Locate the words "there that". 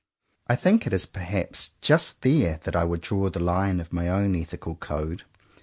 2.23-2.75